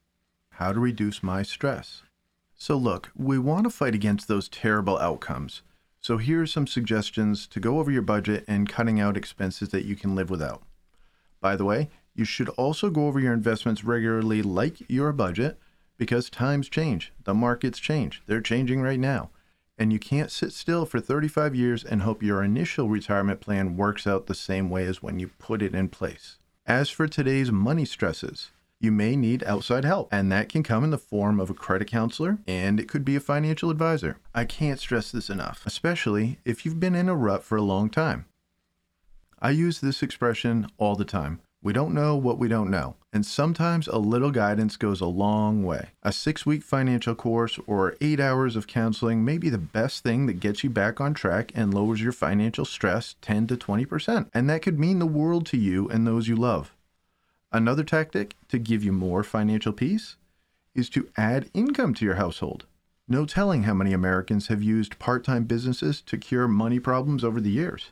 How 0.51 0.71
to 0.71 0.79
reduce 0.79 1.21
my 1.21 1.43
stress. 1.43 2.03
So, 2.55 2.75
look, 2.75 3.11
we 3.15 3.37
want 3.37 3.65
to 3.65 3.69
fight 3.69 3.93
against 3.93 4.27
those 4.27 4.49
terrible 4.49 4.97
outcomes. 4.97 5.61
So, 6.01 6.17
here 6.17 6.41
are 6.41 6.47
some 6.47 6.65
suggestions 6.65 7.45
to 7.47 7.59
go 7.59 7.79
over 7.79 7.91
your 7.91 8.01
budget 8.01 8.43
and 8.47 8.69
cutting 8.69 8.99
out 8.99 9.17
expenses 9.17 9.69
that 9.69 9.85
you 9.85 9.95
can 9.95 10.15
live 10.15 10.29
without. 10.29 10.63
By 11.39 11.55
the 11.55 11.65
way, 11.65 11.89
you 12.15 12.25
should 12.25 12.49
also 12.49 12.89
go 12.89 13.07
over 13.07 13.19
your 13.19 13.33
investments 13.33 13.83
regularly, 13.83 14.41
like 14.41 14.89
your 14.89 15.13
budget, 15.13 15.59
because 15.97 16.29
times 16.29 16.69
change, 16.69 17.11
the 17.23 17.33
markets 17.33 17.79
change. 17.79 18.21
They're 18.27 18.41
changing 18.41 18.81
right 18.81 18.99
now. 18.99 19.31
And 19.77 19.93
you 19.93 19.99
can't 19.99 20.31
sit 20.31 20.53
still 20.53 20.85
for 20.85 20.99
35 20.99 21.53
years 21.53 21.83
and 21.83 22.01
hope 22.01 22.23
your 22.23 22.43
initial 22.43 22.89
retirement 22.89 23.41
plan 23.41 23.77
works 23.77 24.07
out 24.07 24.25
the 24.25 24.33
same 24.33 24.69
way 24.69 24.85
as 24.85 25.03
when 25.03 25.19
you 25.19 25.29
put 25.39 25.61
it 25.61 25.75
in 25.75 25.89
place. 25.89 26.37
As 26.65 26.89
for 26.89 27.07
today's 27.07 27.51
money 27.51 27.85
stresses, 27.85 28.51
you 28.79 28.91
may 28.91 29.15
need 29.15 29.43
outside 29.43 29.85
help, 29.85 30.07
and 30.11 30.31
that 30.31 30.49
can 30.49 30.61
come 30.61 30.83
in 30.83 30.91
the 30.91 30.97
form 30.97 31.39
of 31.39 31.49
a 31.49 31.55
credit 31.55 31.87
counselor 31.87 32.37
and 32.47 32.79
it 32.79 32.87
could 32.87 33.03
be 33.03 33.15
a 33.15 33.19
financial 33.19 33.71
advisor. 33.71 34.17
I 34.35 34.45
can't 34.45 34.79
stress 34.79 35.11
this 35.11 35.29
enough, 35.29 35.63
especially 35.65 36.39
if 36.45 36.65
you've 36.65 36.79
been 36.79 36.95
in 36.95 37.09
a 37.09 37.15
rut 37.15 37.43
for 37.43 37.55
a 37.55 37.61
long 37.63 37.89
time. 37.89 38.25
I 39.39 39.51
use 39.51 39.79
this 39.79 40.01
expression 40.01 40.67
all 40.77 40.95
the 40.95 41.05
time. 41.05 41.41
We 41.67 41.73
don't 41.73 41.93
know 41.93 42.15
what 42.15 42.39
we 42.39 42.47
don't 42.47 42.71
know, 42.71 42.95
and 43.11 43.25
sometimes 43.25 43.89
a 43.89 43.97
little 43.97 44.31
guidance 44.31 44.77
goes 44.77 45.01
a 45.01 45.05
long 45.05 45.65
way. 45.65 45.89
A 46.01 46.13
six 46.13 46.45
week 46.45 46.63
financial 46.63 47.13
course 47.13 47.59
or 47.67 47.97
eight 47.99 48.21
hours 48.21 48.55
of 48.55 48.67
counseling 48.67 49.25
may 49.25 49.37
be 49.37 49.49
the 49.49 49.57
best 49.57 50.01
thing 50.01 50.27
that 50.27 50.39
gets 50.39 50.63
you 50.63 50.69
back 50.69 51.01
on 51.01 51.13
track 51.13 51.51
and 51.53 51.73
lowers 51.73 52.01
your 52.01 52.13
financial 52.13 52.63
stress 52.63 53.15
10 53.21 53.47
to 53.47 53.57
20%, 53.57 54.29
and 54.33 54.49
that 54.49 54.61
could 54.61 54.79
mean 54.79 54.99
the 54.99 55.05
world 55.05 55.45
to 55.47 55.57
you 55.57 55.89
and 55.89 56.07
those 56.07 56.29
you 56.29 56.37
love. 56.37 56.73
Another 57.51 57.83
tactic 57.83 58.37
to 58.47 58.59
give 58.59 58.81
you 58.81 58.93
more 58.93 59.21
financial 59.21 59.73
peace 59.73 60.15
is 60.73 60.89
to 60.91 61.09
add 61.17 61.49
income 61.53 61.93
to 61.95 62.05
your 62.05 62.15
household. 62.15 62.65
No 63.09 63.25
telling 63.25 63.63
how 63.63 63.73
many 63.73 63.91
Americans 63.91 64.47
have 64.47 64.63
used 64.63 64.99
part 64.99 65.25
time 65.25 65.43
businesses 65.43 65.99
to 66.03 66.17
cure 66.17 66.47
money 66.47 66.79
problems 66.79 67.25
over 67.25 67.41
the 67.41 67.51
years. 67.51 67.91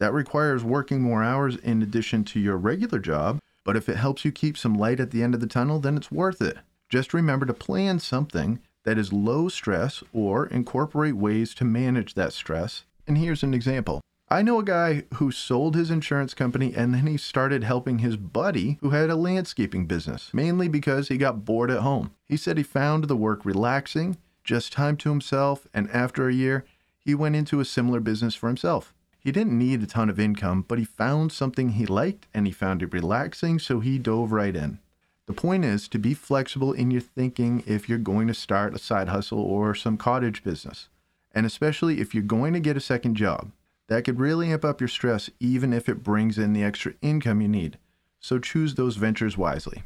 That 0.00 0.14
requires 0.14 0.64
working 0.64 1.02
more 1.02 1.22
hours 1.22 1.56
in 1.56 1.82
addition 1.82 2.24
to 2.24 2.40
your 2.40 2.56
regular 2.56 2.98
job, 2.98 3.38
but 3.64 3.76
if 3.76 3.88
it 3.88 3.98
helps 3.98 4.24
you 4.24 4.32
keep 4.32 4.56
some 4.56 4.74
light 4.74 4.98
at 4.98 5.10
the 5.10 5.22
end 5.22 5.34
of 5.34 5.40
the 5.40 5.46
tunnel, 5.46 5.78
then 5.78 5.96
it's 5.96 6.10
worth 6.10 6.40
it. 6.40 6.56
Just 6.88 7.14
remember 7.14 7.46
to 7.46 7.54
plan 7.54 8.00
something 8.00 8.60
that 8.84 8.98
is 8.98 9.12
low 9.12 9.48
stress 9.50 10.02
or 10.12 10.46
incorporate 10.46 11.16
ways 11.16 11.54
to 11.54 11.64
manage 11.64 12.14
that 12.14 12.32
stress. 12.32 12.84
And 13.06 13.18
here's 13.18 13.42
an 13.42 13.52
example. 13.52 14.00
I 14.30 14.42
know 14.42 14.58
a 14.58 14.64
guy 14.64 15.04
who 15.14 15.30
sold 15.30 15.74
his 15.74 15.90
insurance 15.90 16.32
company 16.32 16.72
and 16.74 16.94
then 16.94 17.06
he 17.06 17.16
started 17.16 17.64
helping 17.64 17.98
his 17.98 18.16
buddy 18.16 18.78
who 18.80 18.90
had 18.90 19.10
a 19.10 19.16
landscaping 19.16 19.86
business, 19.86 20.32
mainly 20.32 20.68
because 20.68 21.08
he 21.08 21.18
got 21.18 21.44
bored 21.44 21.70
at 21.70 21.80
home. 21.80 22.12
He 22.26 22.38
said 22.38 22.56
he 22.56 22.62
found 22.62 23.04
the 23.04 23.16
work 23.16 23.44
relaxing, 23.44 24.16
just 24.44 24.72
time 24.72 24.96
to 24.98 25.10
himself, 25.10 25.66
and 25.74 25.90
after 25.90 26.28
a 26.28 26.34
year, 26.34 26.64
he 26.98 27.14
went 27.14 27.36
into 27.36 27.60
a 27.60 27.64
similar 27.64 28.00
business 28.00 28.34
for 28.34 28.46
himself. 28.46 28.94
He 29.20 29.32
didn't 29.32 29.58
need 29.58 29.82
a 29.82 29.86
ton 29.86 30.08
of 30.08 30.18
income, 30.18 30.64
but 30.66 30.78
he 30.78 30.84
found 30.84 31.30
something 31.30 31.70
he 31.70 31.84
liked 31.84 32.26
and 32.32 32.46
he 32.46 32.52
found 32.52 32.82
it 32.82 32.92
relaxing, 32.92 33.58
so 33.58 33.80
he 33.80 33.98
dove 33.98 34.32
right 34.32 34.56
in. 34.56 34.78
The 35.26 35.34
point 35.34 35.64
is 35.64 35.88
to 35.88 35.98
be 35.98 36.14
flexible 36.14 36.72
in 36.72 36.90
your 36.90 37.02
thinking 37.02 37.62
if 37.66 37.88
you're 37.88 37.98
going 37.98 38.26
to 38.28 38.34
start 38.34 38.74
a 38.74 38.78
side 38.78 39.08
hustle 39.08 39.40
or 39.40 39.74
some 39.74 39.98
cottage 39.98 40.42
business, 40.42 40.88
and 41.32 41.44
especially 41.44 42.00
if 42.00 42.14
you're 42.14 42.24
going 42.24 42.54
to 42.54 42.60
get 42.60 42.78
a 42.78 42.80
second 42.80 43.14
job. 43.14 43.52
That 43.88 44.04
could 44.04 44.18
really 44.18 44.52
amp 44.52 44.64
up 44.64 44.80
your 44.80 44.88
stress 44.88 45.28
even 45.38 45.72
if 45.72 45.88
it 45.88 46.02
brings 46.02 46.38
in 46.38 46.52
the 46.52 46.64
extra 46.64 46.94
income 47.02 47.40
you 47.40 47.48
need. 47.48 47.76
So 48.20 48.38
choose 48.38 48.74
those 48.74 48.96
ventures 48.96 49.36
wisely. 49.36 49.82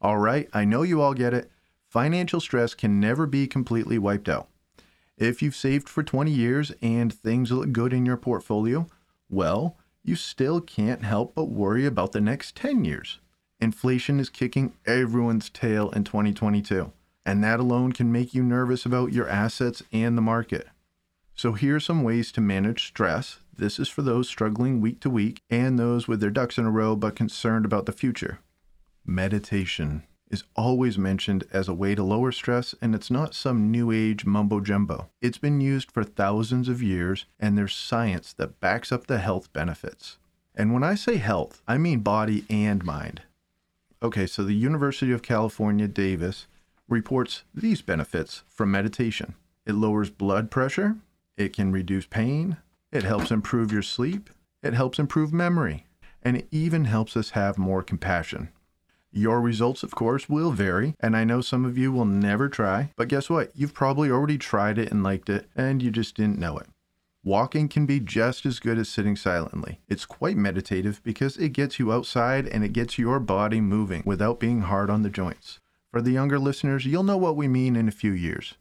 All 0.00 0.18
right, 0.18 0.48
I 0.52 0.64
know 0.64 0.82
you 0.82 1.00
all 1.02 1.14
get 1.14 1.34
it. 1.34 1.50
Financial 1.88 2.40
stress 2.40 2.74
can 2.74 2.98
never 2.98 3.26
be 3.26 3.46
completely 3.46 3.98
wiped 3.98 4.28
out. 4.28 4.48
If 5.18 5.42
you've 5.42 5.56
saved 5.56 5.88
for 5.88 6.02
20 6.02 6.30
years 6.30 6.72
and 6.80 7.12
things 7.12 7.52
look 7.52 7.72
good 7.72 7.92
in 7.92 8.06
your 8.06 8.16
portfolio, 8.16 8.86
well, 9.28 9.76
you 10.02 10.16
still 10.16 10.60
can't 10.60 11.04
help 11.04 11.34
but 11.34 11.44
worry 11.44 11.86
about 11.86 12.12
the 12.12 12.20
next 12.20 12.56
10 12.56 12.84
years. 12.84 13.20
Inflation 13.60 14.18
is 14.18 14.28
kicking 14.28 14.72
everyone's 14.86 15.48
tail 15.48 15.90
in 15.90 16.02
2022, 16.02 16.92
and 17.24 17.44
that 17.44 17.60
alone 17.60 17.92
can 17.92 18.10
make 18.10 18.34
you 18.34 18.42
nervous 18.42 18.84
about 18.84 19.12
your 19.12 19.28
assets 19.28 19.82
and 19.92 20.18
the 20.18 20.22
market. 20.22 20.66
So, 21.34 21.52
here 21.52 21.76
are 21.76 21.80
some 21.80 22.02
ways 22.02 22.32
to 22.32 22.40
manage 22.40 22.88
stress. 22.88 23.38
This 23.56 23.78
is 23.78 23.88
for 23.88 24.02
those 24.02 24.28
struggling 24.28 24.80
week 24.80 25.00
to 25.00 25.10
week 25.10 25.42
and 25.48 25.78
those 25.78 26.08
with 26.08 26.20
their 26.20 26.30
ducks 26.30 26.58
in 26.58 26.66
a 26.66 26.70
row 26.70 26.96
but 26.96 27.14
concerned 27.14 27.64
about 27.64 27.86
the 27.86 27.92
future. 27.92 28.40
Meditation 29.06 30.02
is 30.32 30.44
always 30.56 30.96
mentioned 30.96 31.44
as 31.52 31.68
a 31.68 31.74
way 31.74 31.94
to 31.94 32.02
lower 32.02 32.32
stress, 32.32 32.74
and 32.80 32.94
it's 32.94 33.10
not 33.10 33.34
some 33.34 33.70
new 33.70 33.92
age 33.92 34.24
mumbo 34.24 34.60
jumbo. 34.60 35.10
It's 35.20 35.38
been 35.38 35.60
used 35.60 35.92
for 35.92 36.02
thousands 36.02 36.68
of 36.68 36.82
years, 36.82 37.26
and 37.38 37.56
there's 37.56 37.74
science 37.74 38.32
that 38.32 38.58
backs 38.58 38.90
up 38.90 39.06
the 39.06 39.18
health 39.18 39.52
benefits. 39.52 40.16
And 40.54 40.72
when 40.72 40.82
I 40.82 40.94
say 40.94 41.18
health, 41.18 41.62
I 41.68 41.76
mean 41.78 42.00
body 42.00 42.44
and 42.48 42.82
mind. 42.82 43.22
Okay, 44.02 44.26
so 44.26 44.42
the 44.42 44.54
University 44.54 45.12
of 45.12 45.22
California, 45.22 45.86
Davis 45.86 46.46
reports 46.88 47.44
these 47.54 47.82
benefits 47.82 48.42
from 48.48 48.70
meditation 48.70 49.34
it 49.64 49.74
lowers 49.74 50.10
blood 50.10 50.50
pressure, 50.50 50.96
it 51.36 51.52
can 51.54 51.70
reduce 51.70 52.06
pain, 52.06 52.56
it 52.90 53.04
helps 53.04 53.30
improve 53.30 53.70
your 53.70 53.82
sleep, 53.82 54.28
it 54.62 54.74
helps 54.74 54.98
improve 54.98 55.32
memory, 55.32 55.86
and 56.22 56.36
it 56.36 56.48
even 56.50 56.84
helps 56.84 57.16
us 57.16 57.30
have 57.30 57.58
more 57.58 57.82
compassion. 57.82 58.48
Your 59.14 59.42
results, 59.42 59.82
of 59.82 59.94
course, 59.94 60.26
will 60.26 60.52
vary, 60.52 60.94
and 60.98 61.14
I 61.14 61.24
know 61.24 61.42
some 61.42 61.66
of 61.66 61.76
you 61.76 61.92
will 61.92 62.06
never 62.06 62.48
try, 62.48 62.92
but 62.96 63.08
guess 63.08 63.28
what? 63.28 63.50
You've 63.54 63.74
probably 63.74 64.10
already 64.10 64.38
tried 64.38 64.78
it 64.78 64.90
and 64.90 65.02
liked 65.02 65.28
it, 65.28 65.50
and 65.54 65.82
you 65.82 65.90
just 65.90 66.16
didn't 66.16 66.38
know 66.38 66.56
it. 66.56 66.66
Walking 67.22 67.68
can 67.68 67.84
be 67.84 68.00
just 68.00 68.46
as 68.46 68.58
good 68.58 68.78
as 68.78 68.88
sitting 68.88 69.14
silently. 69.14 69.80
It's 69.86 70.06
quite 70.06 70.38
meditative 70.38 71.02
because 71.04 71.36
it 71.36 71.50
gets 71.50 71.78
you 71.78 71.92
outside 71.92 72.48
and 72.48 72.64
it 72.64 72.72
gets 72.72 72.98
your 72.98 73.20
body 73.20 73.60
moving 73.60 74.02
without 74.06 74.40
being 74.40 74.62
hard 74.62 74.88
on 74.88 75.02
the 75.02 75.10
joints. 75.10 75.60
For 75.90 76.00
the 76.00 76.10
younger 76.10 76.38
listeners, 76.38 76.86
you'll 76.86 77.02
know 77.02 77.18
what 77.18 77.36
we 77.36 77.46
mean 77.46 77.76
in 77.76 77.86
a 77.86 77.92
few 77.92 78.12
years. 78.12 78.54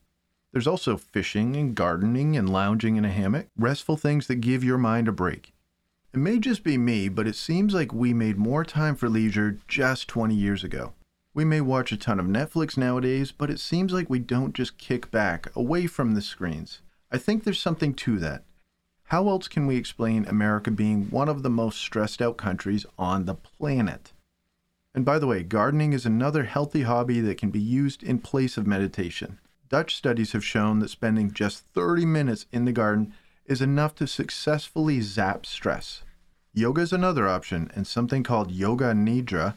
There's 0.52 0.68
also 0.68 0.98
fishing 0.98 1.56
and 1.56 1.74
gardening 1.74 2.36
and 2.36 2.50
lounging 2.50 2.98
in 2.98 3.06
a 3.06 3.10
hammock, 3.10 3.48
restful 3.58 3.96
things 3.96 4.28
that 4.28 4.42
give 4.42 4.66
your 4.66 4.78
mind 4.78 5.08
a 5.08 5.14
break. 5.14 5.54
It 6.14 6.20
may 6.20 6.40
just 6.40 6.66
be 6.66 6.78
me, 6.78 7.08
but 7.08 7.26
it 7.26 7.38
seems 7.38 7.74
like 7.74 7.94
we 7.94 8.14
made 8.14 8.38
more 8.38 8.66
time 8.66 8.96
for 8.96 9.08
leisure 9.08 9.60
just 9.70 10.10
20 10.10 10.36
years 10.36 10.62
ago. 10.62 10.92
We 11.34 11.46
may 11.46 11.62
watch 11.62 11.94
a 11.94 11.98
ton 11.98 12.20
of 12.20 12.26
Netflix 12.26 12.76
nowadays, 12.76 13.32
but 13.32 13.50
it 13.50 13.62
seems 13.62 13.94
like 13.94 14.10
we 14.10 14.20
don't 14.20 14.54
just 14.54 14.78
kick 14.78 15.10
back 15.10 15.48
away 15.56 15.88
from 15.88 16.14
the 16.14 16.22
screens. 16.22 16.82
I 17.14 17.18
think 17.18 17.46
there's 17.46 17.62
something 17.62 17.94
to 17.94 18.20
that. 18.20 18.44
How 19.06 19.30
else 19.30 19.48
can 19.48 19.68
we 19.68 19.78
explain 19.78 20.26
America 20.26 20.70
being 20.70 21.10
one 21.10 21.30
of 21.30 21.44
the 21.44 21.50
most 21.50 21.80
stressed 21.80 22.22
out 22.22 22.36
countries 22.36 22.86
on 23.00 23.24
the 23.24 23.36
planet? 23.36 24.12
And 24.94 25.06
by 25.06 25.18
the 25.18 25.28
way, 25.28 25.44
gardening 25.44 25.94
is 25.94 26.06
another 26.06 26.44
healthy 26.44 26.82
hobby 26.82 27.22
that 27.22 27.38
can 27.38 27.52
be 27.52 27.62
used 27.62 28.04
in 28.04 28.20
place 28.20 28.58
of 28.58 28.68
meditation. 28.68 29.40
Dutch 29.70 29.96
studies 29.96 30.34
have 30.34 30.44
shown 30.44 30.80
that 30.80 30.90
spending 30.90 31.32
just 31.32 31.64
30 31.74 32.06
minutes 32.06 32.48
in 32.52 32.66
the 32.66 32.74
garden 32.74 33.14
is 33.46 33.62
enough 33.62 33.96
to 33.96 34.08
successfully 34.08 35.02
zap 35.02 35.46
stress. 35.46 36.04
Yoga 36.54 36.82
is 36.82 36.94
another 36.94 37.28
option, 37.28 37.72
and 37.76 37.88
something 37.88 38.24
called 38.24 38.52
Yoga 38.52 38.94
Nidra, 38.94 39.56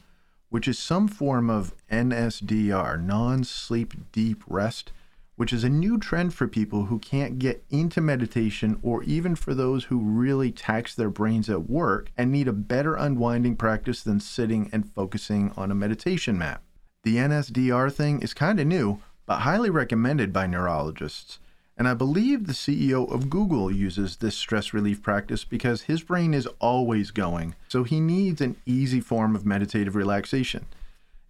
which 0.49 0.69
is 0.69 0.79
some 0.79 1.09
form 1.09 1.51
of 1.51 1.75
NSDR, 1.91 3.03
non 3.03 3.43
sleep 3.43 3.95
deep 4.13 4.45
rest, 4.47 4.93
which 5.37 5.53
is 5.53 5.65
a 5.65 5.69
new 5.69 5.99
trend 5.99 6.33
for 6.33 6.47
people 6.47 6.85
who 6.85 6.99
can't 7.01 7.41
get 7.41 7.65
into 7.71 8.01
meditation 8.01 8.79
or 8.83 9.03
even 9.03 9.35
for 9.35 9.55
those 9.55 9.85
who 9.85 9.99
really 9.99 10.53
tax 10.53 10.95
their 10.95 11.11
brains 11.11 11.51
at 11.51 11.69
work 11.69 12.13
and 12.17 12.31
need 12.31 12.47
a 12.47 12.53
better 12.53 12.95
unwinding 12.95 13.57
practice 13.57 14.03
than 14.03 14.21
sitting 14.21 14.71
and 14.73 14.93
focusing 14.93 15.51
on 15.57 15.73
a 15.73 15.75
meditation 15.75 16.39
mat. 16.39 16.61
The 17.03 17.17
NSDR 17.17 17.93
thing 17.93 18.23
is 18.23 18.33
kind 18.33 18.61
of 18.61 18.67
new, 18.67 19.01
but 19.27 19.41
highly 19.41 19.71
recommended 19.71 20.33
by 20.33 20.47
neurologists. 20.47 21.41
And 21.77 21.89
I 21.89 21.95
believe 21.95 22.47
the 22.47 22.53
CEO 22.53 23.11
of 23.13 23.29
Google 23.29 23.71
uses 23.71 24.17
this 24.17 24.37
stress 24.37 24.73
relief 24.73 25.03
practice 25.03 25.45
because 25.45 25.83
his 25.83 26.03
brain 26.03 26.33
is 26.33 26.47
always 26.61 27.11
going, 27.11 27.57
so 27.69 27.83
he 27.83 27.99
needs 27.99 28.41
an 28.41 28.57
easy 28.65 29.01
form 29.01 29.35
of 29.35 29.45
meditative 29.45 29.97
relaxation. 29.97 30.67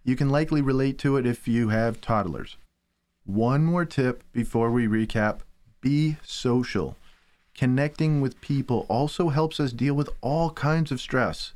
You 0.03 0.15
can 0.15 0.29
likely 0.29 0.61
relate 0.61 0.99
to 0.99 1.17
it 1.17 1.25
if 1.25 1.47
you 1.47 1.69
have 1.69 1.99
toddlers. 1.99 2.57
One 3.25 3.65
more 3.65 3.85
tip 3.85 4.23
before 4.33 4.69
we 4.69 4.85
recap 4.85 5.39
be 5.81 6.17
social. 6.23 6.95
Connecting 7.55 8.21
with 8.21 8.41
people 8.41 8.85
also 8.87 9.29
helps 9.29 9.59
us 9.59 9.71
deal 9.71 9.95
with 9.95 10.09
all 10.21 10.51
kinds 10.51 10.91
of 10.91 11.01
stress. 11.01 11.53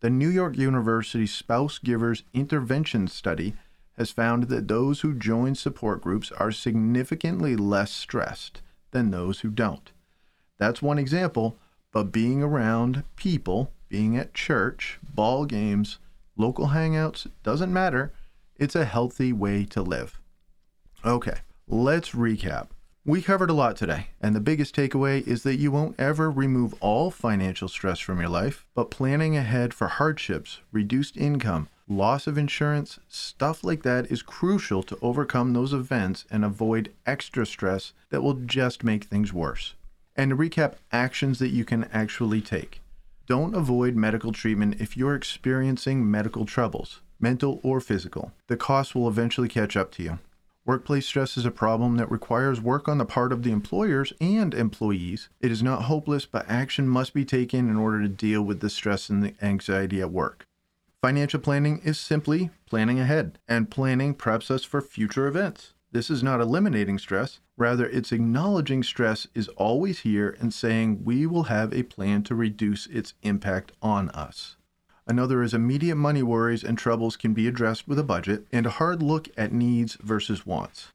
The 0.00 0.08
New 0.08 0.28
York 0.28 0.56
University 0.56 1.26
Spouse 1.26 1.78
Caregivers 1.78 2.22
Intervention 2.32 3.08
Study 3.08 3.54
has 3.96 4.10
found 4.10 4.44
that 4.44 4.68
those 4.68 5.00
who 5.00 5.14
join 5.14 5.54
support 5.54 6.02
groups 6.02 6.30
are 6.32 6.52
significantly 6.52 7.56
less 7.56 7.90
stressed 7.90 8.60
than 8.90 9.10
those 9.10 9.40
who 9.40 9.50
don't. 9.50 9.92
That's 10.58 10.82
one 10.82 10.98
example, 10.98 11.56
but 11.92 12.12
being 12.12 12.42
around 12.42 13.04
people, 13.16 13.72
being 13.88 14.16
at 14.16 14.34
church, 14.34 14.98
ball 15.14 15.44
games, 15.44 15.98
local 16.36 16.68
hangouts, 16.68 17.26
doesn't 17.42 17.72
matter. 17.72 18.12
It's 18.56 18.74
a 18.74 18.84
healthy 18.84 19.32
way 19.32 19.64
to 19.66 19.82
live. 19.82 20.20
Okay, 21.04 21.38
let's 21.68 22.10
recap. 22.10 22.68
We 23.04 23.22
covered 23.22 23.50
a 23.50 23.54
lot 23.54 23.76
today, 23.76 24.08
and 24.20 24.34
the 24.34 24.40
biggest 24.40 24.74
takeaway 24.74 25.24
is 25.26 25.44
that 25.44 25.56
you 25.56 25.70
won't 25.70 25.94
ever 25.98 26.28
remove 26.28 26.74
all 26.80 27.12
financial 27.12 27.68
stress 27.68 28.00
from 28.00 28.18
your 28.18 28.28
life, 28.28 28.66
but 28.74 28.90
planning 28.90 29.36
ahead 29.36 29.72
for 29.72 29.86
hardships, 29.86 30.60
reduced 30.72 31.16
income, 31.16 31.68
loss 31.88 32.26
of 32.26 32.36
insurance, 32.36 32.98
stuff 33.08 33.62
like 33.62 33.82
that 33.82 34.10
is 34.10 34.22
crucial 34.22 34.82
to 34.82 34.98
overcome 35.00 35.52
those 35.52 35.72
events 35.72 36.24
and 36.30 36.44
avoid 36.44 36.92
extra 37.06 37.46
stress 37.46 37.92
that 38.10 38.22
will 38.22 38.34
just 38.34 38.82
make 38.82 39.04
things 39.04 39.32
worse. 39.32 39.74
And 40.16 40.30
to 40.30 40.36
recap 40.36 40.74
actions 40.90 41.38
that 41.38 41.50
you 41.50 41.64
can 41.64 41.84
actually 41.92 42.40
take. 42.40 42.80
Don't 43.26 43.54
avoid 43.54 43.96
medical 43.96 44.32
treatment 44.32 44.80
if 44.80 44.96
you're 44.96 45.14
experiencing 45.14 46.10
medical 46.10 46.46
troubles, 46.46 47.02
mental 47.20 47.60
or 47.62 47.80
physical. 47.80 48.32
The 48.46 48.56
cost 48.56 48.94
will 48.94 49.08
eventually 49.08 49.48
catch 49.48 49.76
up 49.76 49.90
to 49.92 50.02
you. 50.02 50.18
Workplace 50.64 51.06
stress 51.06 51.36
is 51.36 51.44
a 51.44 51.52
problem 51.52 51.96
that 51.96 52.10
requires 52.10 52.60
work 52.60 52.88
on 52.88 52.98
the 52.98 53.04
part 53.04 53.32
of 53.32 53.44
the 53.44 53.52
employers 53.52 54.12
and 54.20 54.52
employees. 54.52 55.28
It 55.40 55.52
is 55.52 55.62
not 55.62 55.82
hopeless, 55.82 56.26
but 56.26 56.48
action 56.48 56.88
must 56.88 57.14
be 57.14 57.24
taken 57.24 57.68
in 57.68 57.76
order 57.76 58.02
to 58.02 58.08
deal 58.08 58.42
with 58.42 58.58
the 58.58 58.70
stress 58.70 59.08
and 59.08 59.22
the 59.22 59.34
anxiety 59.40 60.00
at 60.00 60.10
work. 60.10 60.44
Financial 61.06 61.38
planning 61.38 61.80
is 61.84 62.00
simply 62.00 62.50
planning 62.68 62.98
ahead, 62.98 63.38
and 63.46 63.70
planning 63.70 64.12
preps 64.12 64.50
us 64.50 64.64
for 64.64 64.80
future 64.80 65.28
events. 65.28 65.72
This 65.92 66.10
is 66.10 66.20
not 66.20 66.40
eliminating 66.40 66.98
stress, 66.98 67.38
rather, 67.56 67.86
it's 67.86 68.10
acknowledging 68.10 68.82
stress 68.82 69.28
is 69.32 69.46
always 69.50 70.00
here 70.00 70.36
and 70.40 70.52
saying 70.52 71.04
we 71.04 71.24
will 71.24 71.44
have 71.44 71.72
a 71.72 71.84
plan 71.84 72.24
to 72.24 72.34
reduce 72.34 72.88
its 72.88 73.14
impact 73.22 73.70
on 73.80 74.10
us. 74.10 74.56
Another 75.06 75.44
is 75.44 75.54
immediate 75.54 75.94
money 75.94 76.24
worries 76.24 76.64
and 76.64 76.76
troubles 76.76 77.16
can 77.16 77.32
be 77.32 77.46
addressed 77.46 77.86
with 77.86 78.00
a 78.00 78.02
budget 78.02 78.48
and 78.50 78.66
a 78.66 78.70
hard 78.70 79.00
look 79.00 79.28
at 79.36 79.52
needs 79.52 79.96
versus 80.02 80.44
wants. 80.44 80.88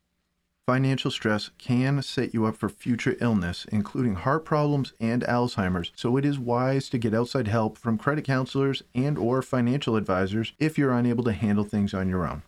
Financial 0.68 1.10
stress 1.10 1.50
can 1.58 2.02
set 2.04 2.34
you 2.36 2.46
up 2.46 2.56
for 2.56 2.70
future 2.70 3.18
illness, 3.20 3.66
including 3.72 4.14
heart 4.14 4.46
problems 4.46 4.94
and 5.00 5.24
Alzheimer's, 5.24 5.92
so 5.96 6.18
it 6.18 6.26
is 6.26 6.38
wise 6.38 6.88
to 6.90 7.00
get 7.00 7.16
outside 7.16 7.48
help 7.48 7.80
from 7.80 7.98
credit 7.98 8.24
counselors 8.24 8.84
and 8.94 9.18
or 9.18 9.42
financial 9.42 9.96
advisors 9.96 10.54
if 10.60 10.78
you're 10.78 10.94
unable 10.94 11.24
to 11.24 11.34
handle 11.34 11.64
things 11.64 11.96
on 11.96 12.08
your 12.08 12.28
own. 12.28 12.44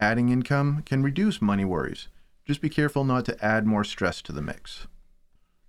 Adding 0.00 0.30
income 0.30 0.82
can 0.86 1.02
reduce 1.02 1.42
money 1.42 1.64
worries. 1.64 2.08
Just 2.46 2.62
be 2.62 2.70
careful 2.70 3.04
not 3.04 3.26
to 3.26 3.44
add 3.44 3.66
more 3.66 3.84
stress 3.84 4.22
to 4.22 4.32
the 4.32 4.42
mix. 4.42 4.86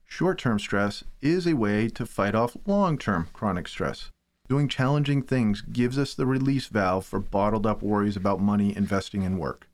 Short 0.05 0.37
term 0.37 0.59
stress 0.59 1.03
is 1.21 1.45
a 1.45 1.55
way 1.55 1.89
to 1.89 2.05
fight 2.05 2.33
off 2.33 2.55
long 2.65 2.97
term 2.97 3.27
chronic 3.33 3.67
stress. 3.67 4.09
Doing 4.47 4.69
challenging 4.69 5.21
things 5.21 5.61
gives 5.61 5.97
us 5.97 6.13
the 6.13 6.25
release 6.25 6.67
valve 6.67 7.05
for 7.05 7.19
bottled 7.19 7.65
up 7.65 7.81
worries 7.81 8.15
about 8.15 8.39
money, 8.39 8.75
investing, 8.75 9.25
and 9.25 9.37
work. 9.37 9.67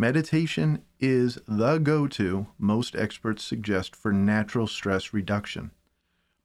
Meditation 0.00 0.84
is 1.00 1.40
the 1.48 1.78
go 1.78 2.06
to 2.06 2.46
most 2.56 2.94
experts 2.94 3.42
suggest 3.42 3.96
for 3.96 4.12
natural 4.12 4.68
stress 4.68 5.12
reduction. 5.12 5.72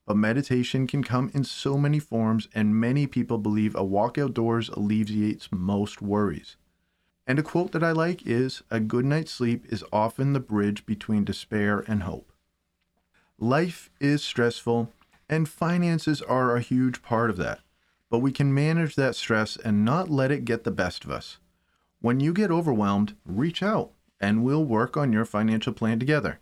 But 0.06 0.16
meditation 0.16 0.88
can 0.88 1.04
come 1.04 1.30
in 1.32 1.44
so 1.44 1.78
many 1.78 2.00
forms, 2.00 2.48
and 2.52 2.74
many 2.74 3.06
people 3.06 3.38
believe 3.38 3.76
a 3.76 3.84
walk 3.84 4.18
outdoors 4.18 4.70
alleviates 4.70 5.50
most 5.52 6.02
worries. 6.02 6.56
And 7.28 7.38
a 7.38 7.44
quote 7.44 7.70
that 7.70 7.84
I 7.84 7.92
like 7.92 8.26
is 8.26 8.64
A 8.72 8.80
good 8.80 9.04
night's 9.04 9.30
sleep 9.30 9.66
is 9.72 9.84
often 9.92 10.32
the 10.32 10.40
bridge 10.40 10.84
between 10.84 11.24
despair 11.24 11.84
and 11.86 12.02
hope. 12.02 12.32
Life 13.38 13.88
is 14.00 14.24
stressful, 14.24 14.92
and 15.28 15.48
finances 15.48 16.20
are 16.20 16.56
a 16.56 16.60
huge 16.60 17.02
part 17.02 17.30
of 17.30 17.36
that. 17.36 17.60
But 18.10 18.18
we 18.18 18.32
can 18.32 18.52
manage 18.52 18.96
that 18.96 19.14
stress 19.14 19.56
and 19.56 19.84
not 19.84 20.10
let 20.10 20.32
it 20.32 20.44
get 20.44 20.64
the 20.64 20.72
best 20.72 21.04
of 21.04 21.12
us. 21.12 21.38
When 22.04 22.20
you 22.20 22.34
get 22.34 22.50
overwhelmed, 22.50 23.16
reach 23.24 23.62
out 23.62 23.92
and 24.20 24.44
we'll 24.44 24.66
work 24.66 24.94
on 24.94 25.10
your 25.10 25.24
financial 25.24 25.72
plan 25.72 25.98
together. 25.98 26.38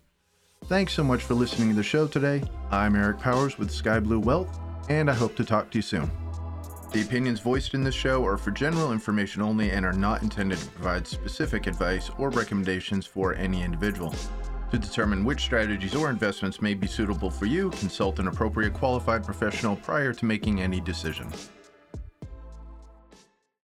Thanks 0.65 0.91
so 0.91 1.05
much 1.05 1.23
for 1.23 1.35
listening 1.35 1.69
to 1.69 1.75
the 1.75 1.81
show 1.81 2.05
today. 2.05 2.43
I'm 2.69 2.97
Eric 2.97 3.19
Powers 3.19 3.57
with 3.57 3.71
Sky 3.71 4.01
Blue 4.01 4.19
Wealth, 4.19 4.59
and 4.89 5.09
I 5.09 5.13
hope 5.13 5.37
to 5.37 5.45
talk 5.45 5.71
to 5.71 5.77
you 5.77 5.81
soon. 5.81 6.11
The 6.91 7.01
opinions 7.01 7.39
voiced 7.39 7.75
in 7.75 7.81
this 7.81 7.95
show 7.95 8.25
are 8.25 8.35
for 8.35 8.51
general 8.51 8.91
information 8.91 9.41
only 9.41 9.71
and 9.71 9.85
are 9.85 9.93
not 9.93 10.21
intended 10.21 10.57
to 10.57 10.67
provide 10.71 11.07
specific 11.07 11.65
advice 11.65 12.11
or 12.17 12.29
recommendations 12.29 13.05
for 13.05 13.33
any 13.33 13.63
individual. 13.63 14.13
To 14.71 14.77
determine 14.77 15.23
which 15.23 15.43
strategies 15.43 15.95
or 15.95 16.09
investments 16.09 16.61
may 16.61 16.73
be 16.73 16.87
suitable 16.87 17.29
for 17.29 17.45
you, 17.45 17.69
consult 17.69 18.19
an 18.19 18.27
appropriate 18.27 18.73
qualified 18.73 19.23
professional 19.23 19.77
prior 19.77 20.11
to 20.11 20.25
making 20.25 20.59
any 20.59 20.81
decision. 20.81 21.31